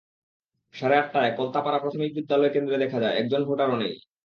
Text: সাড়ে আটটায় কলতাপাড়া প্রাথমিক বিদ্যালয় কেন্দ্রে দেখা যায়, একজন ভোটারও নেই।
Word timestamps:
সাড়ে 0.75 0.95
আটটায় 0.97 1.31
কলতাপাড়া 1.37 1.79
প্রাথমিক 1.79 2.09
বিদ্যালয় 2.17 2.53
কেন্দ্রে 2.55 2.81
দেখা 2.83 2.97
যায়, 3.03 3.17
একজন 3.17 3.41
ভোটারও 3.49 3.75
নেই। 3.81 3.93